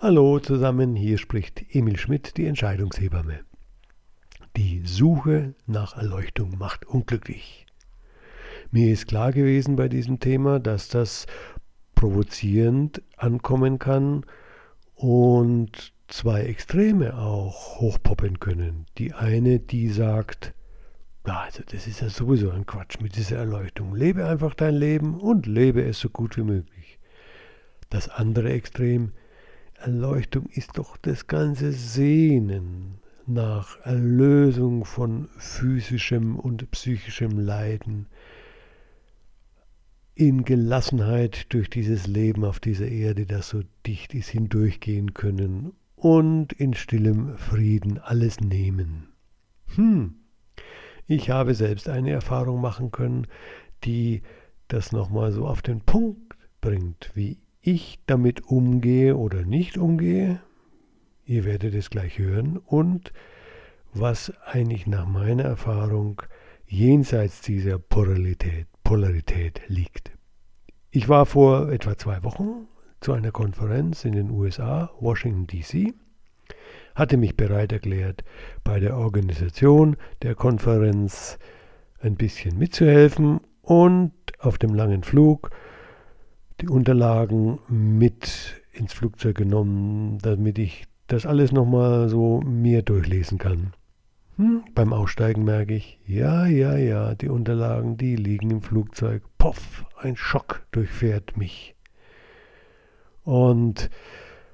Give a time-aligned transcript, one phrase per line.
[0.00, 3.40] Hallo zusammen, hier spricht Emil Schmidt, die Entscheidungshebamme.
[4.56, 7.66] Die Suche nach Erleuchtung macht unglücklich.
[8.70, 11.26] Mir ist klar gewesen bei diesem Thema, dass das
[11.96, 14.24] provozierend ankommen kann
[14.94, 18.86] und zwei Extreme auch hochpoppen können.
[18.98, 20.54] Die eine, die sagt,
[21.24, 23.96] also das ist ja sowieso ein Quatsch mit dieser Erleuchtung.
[23.96, 27.00] Lebe einfach dein Leben und lebe es so gut wie möglich.
[27.90, 29.10] Das andere Extrem,
[29.80, 38.06] Erleuchtung ist doch das ganze Sehnen nach Erlösung von physischem und psychischem Leiden,
[40.14, 46.52] in Gelassenheit durch dieses Leben auf dieser Erde, das so dicht ist, hindurchgehen können und
[46.52, 49.12] in stillem Frieden alles nehmen.
[49.76, 50.16] Hm,
[51.06, 53.28] ich habe selbst eine Erfahrung machen können,
[53.84, 54.22] die
[54.66, 60.40] das nochmal so auf den Punkt bringt, wie ich damit umgehe oder nicht umgehe,
[61.24, 63.12] ihr werdet es gleich hören, und
[63.92, 66.22] was eigentlich nach meiner Erfahrung
[66.66, 70.12] jenseits dieser Polarität, Polarität liegt.
[70.90, 72.66] Ich war vor etwa zwei Wochen
[73.00, 75.94] zu einer Konferenz in den USA, Washington DC,
[76.94, 78.24] hatte mich bereit erklärt,
[78.64, 81.38] bei der Organisation der Konferenz
[82.00, 85.50] ein bisschen mitzuhelfen und auf dem langen Flug
[86.60, 93.72] die Unterlagen mit ins Flugzeug genommen, damit ich das alles nochmal so mir durchlesen kann.
[94.36, 99.22] Hm, beim Aussteigen merke ich, ja, ja, ja, die Unterlagen, die liegen im Flugzeug.
[99.36, 101.74] Poff, ein Schock durchfährt mich.
[103.24, 103.90] Und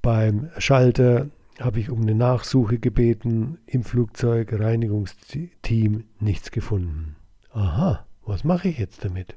[0.00, 1.28] beim Schalter
[1.60, 7.16] habe ich um eine Nachsuche gebeten, im Flugzeug Reinigungsteam nichts gefunden.
[7.52, 9.36] Aha, was mache ich jetzt damit?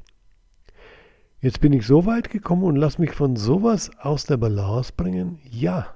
[1.41, 5.39] Jetzt bin ich so weit gekommen und lass mich von sowas aus der Balance bringen?
[5.49, 5.95] Ja,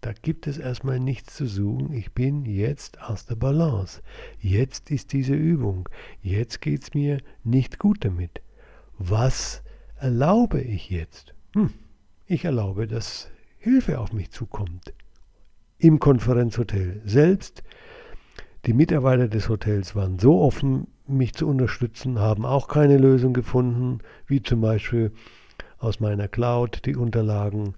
[0.00, 1.92] da gibt es erstmal nichts zu suchen.
[1.92, 4.00] Ich bin jetzt aus der Balance.
[4.40, 5.90] Jetzt ist diese Übung.
[6.22, 8.40] Jetzt geht es mir nicht gut damit.
[8.96, 9.62] Was
[9.98, 11.34] erlaube ich jetzt?
[11.52, 11.68] Hm,
[12.26, 14.94] ich erlaube, dass Hilfe auf mich zukommt.
[15.76, 17.62] Im Konferenzhotel selbst.
[18.66, 24.00] Die Mitarbeiter des Hotels waren so offen, mich zu unterstützen, haben auch keine Lösung gefunden,
[24.26, 25.12] wie zum Beispiel
[25.78, 27.74] aus meiner Cloud die Unterlagen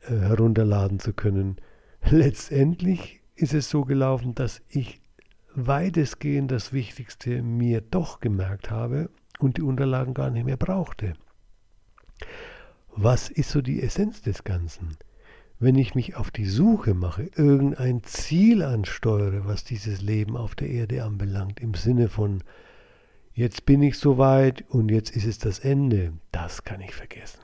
[0.00, 1.56] äh, herunterladen zu können.
[2.10, 5.00] Letztendlich ist es so gelaufen, dass ich
[5.54, 11.14] weitestgehend das Wichtigste mir doch gemerkt habe und die Unterlagen gar nicht mehr brauchte.
[12.94, 14.96] Was ist so die Essenz des Ganzen?
[15.58, 20.68] Wenn ich mich auf die Suche mache, irgendein Ziel ansteuere, was dieses Leben auf der
[20.68, 22.42] Erde anbelangt, im Sinne von,
[23.32, 27.40] jetzt bin ich soweit und jetzt ist es das Ende, das kann ich vergessen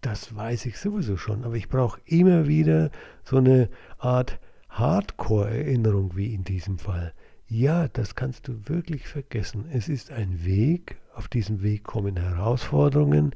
[0.00, 2.90] das weiß ich sowieso schon, aber ich brauche immer wieder
[3.24, 3.68] so eine
[3.98, 4.38] Art
[4.70, 7.12] Hardcore-Erinnerung wie in diesem Fall.
[7.48, 9.64] Ja, das kannst du wirklich vergessen.
[9.72, 13.34] Es ist ein Weg, auf diesem Weg kommen Herausforderungen,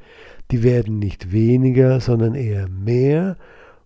[0.51, 3.37] die werden nicht weniger, sondern eher mehr,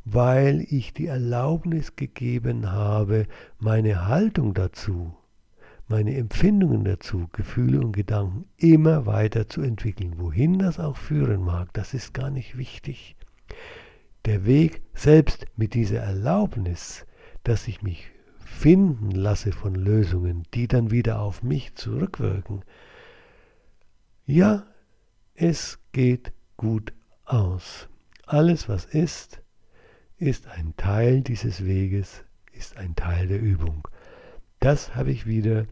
[0.06, 3.26] weil ich die Erlaubnis gegeben habe,
[3.58, 5.14] meine Haltung dazu
[5.88, 10.14] meine Empfindungen dazu, Gefühle und Gedanken immer weiter zu entwickeln.
[10.18, 13.14] Wohin das auch führen mag, das ist gar nicht wichtig.
[14.24, 17.06] Der Weg selbst mit dieser Erlaubnis,
[17.44, 18.10] dass ich mich
[18.44, 22.64] finden lasse von Lösungen, die dann wieder auf mich zurückwirken.
[24.24, 24.66] Ja,
[25.34, 26.92] es geht gut
[27.24, 27.88] aus.
[28.26, 29.40] Alles, was ist,
[30.18, 33.86] ist ein Teil dieses Weges, ist ein Teil der Übung.
[34.60, 35.66] Das habe ich wieder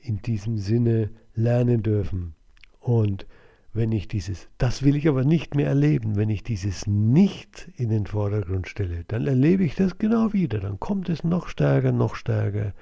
[0.00, 2.34] in diesem Sinne lernen dürfen.
[2.80, 3.26] Und
[3.72, 7.90] wenn ich dieses, das will ich aber nicht mehr erleben, wenn ich dieses nicht in
[7.90, 10.60] den Vordergrund stelle, dann erlebe ich das genau wieder.
[10.60, 12.72] Dann kommt es noch stärker, noch stärker.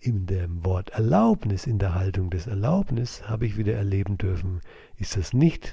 [0.00, 4.60] In dem Wort Erlaubnis, in der Haltung des Erlaubnis habe ich wieder erleben dürfen,
[4.96, 5.72] ist das nicht,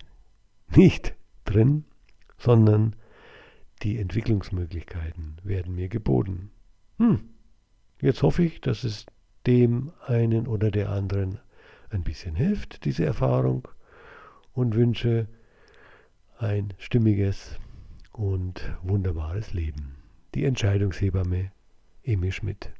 [0.75, 1.85] nicht drin,
[2.37, 2.95] sondern
[3.81, 6.51] die Entwicklungsmöglichkeiten werden mir geboten.
[6.97, 7.29] Hm.
[8.01, 9.05] Jetzt hoffe ich, dass es
[9.45, 11.39] dem einen oder der anderen
[11.89, 13.67] ein bisschen hilft, diese Erfahrung,
[14.53, 15.27] und wünsche
[16.37, 17.59] ein stimmiges
[18.11, 19.97] und wunderbares Leben.
[20.33, 21.51] Die Entscheidungshebamme
[22.03, 22.71] Emil Schmidt.